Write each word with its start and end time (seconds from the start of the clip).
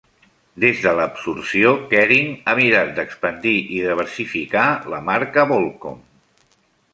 Des 0.61 0.79
de 0.85 0.93
l'absorció, 0.99 1.73
Kering 1.91 2.31
ha 2.45 2.55
mirat 2.61 2.89
d'expandir 2.95 3.53
i 3.77 3.85
diversificar 3.89 4.65
la 4.95 5.03
marca 5.11 5.47
Volcom. 5.53 6.03